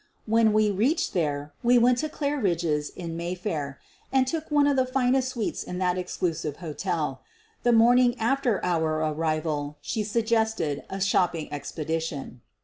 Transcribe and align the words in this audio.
When 0.25 0.51
we 0.51 0.71
reached 0.71 1.13
there 1.13 1.53
we 1.61 1.77
went 1.77 1.99
to 1.99 2.09
Claridge's, 2.09 2.89
in 2.89 3.15
Mayfair, 3.15 3.79
and 4.11 4.25
took 4.25 4.49
one 4.49 4.65
of 4.65 4.75
the 4.75 4.83
finest 4.87 5.29
suites 5.29 5.61
in 5.63 5.77
that 5.77 5.95
exclusive 5.95 6.55
hotel. 6.57 7.21
The 7.61 7.71
morning 7.71 8.19
after 8.19 8.59
our 8.65 9.01
arrival 9.05 9.77
she 9.79 10.01
suggested 10.03 10.81
a 10.89 10.99
shopping 10.99 11.53
expedition. 11.53 12.41